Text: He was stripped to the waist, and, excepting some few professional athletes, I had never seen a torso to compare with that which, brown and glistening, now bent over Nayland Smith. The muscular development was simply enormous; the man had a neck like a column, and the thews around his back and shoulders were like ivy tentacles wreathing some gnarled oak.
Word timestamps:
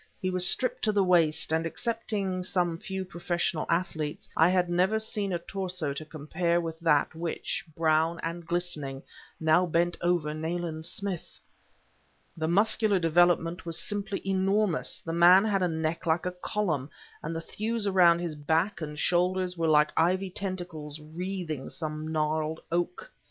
He 0.19 0.31
was 0.31 0.47
stripped 0.49 0.83
to 0.85 0.91
the 0.91 1.03
waist, 1.03 1.53
and, 1.53 1.63
excepting 1.63 2.43
some 2.43 2.79
few 2.79 3.05
professional 3.05 3.67
athletes, 3.69 4.27
I 4.35 4.49
had 4.49 4.67
never 4.67 4.97
seen 4.97 5.31
a 5.31 5.37
torso 5.37 5.93
to 5.93 6.03
compare 6.05 6.59
with 6.59 6.79
that 6.79 7.13
which, 7.13 7.63
brown 7.77 8.19
and 8.23 8.43
glistening, 8.43 9.03
now 9.39 9.67
bent 9.67 9.97
over 10.01 10.33
Nayland 10.33 10.87
Smith. 10.87 11.37
The 12.35 12.47
muscular 12.47 12.97
development 12.97 13.63
was 13.63 13.77
simply 13.77 14.27
enormous; 14.27 14.99
the 15.01 15.13
man 15.13 15.43
had 15.45 15.61
a 15.61 15.67
neck 15.67 16.07
like 16.07 16.25
a 16.25 16.31
column, 16.31 16.89
and 17.21 17.35
the 17.35 17.39
thews 17.39 17.85
around 17.85 18.17
his 18.21 18.33
back 18.33 18.81
and 18.81 18.97
shoulders 18.97 19.55
were 19.55 19.67
like 19.67 19.91
ivy 19.95 20.31
tentacles 20.31 20.99
wreathing 20.99 21.69
some 21.69 22.07
gnarled 22.07 22.59
oak. 22.71 23.11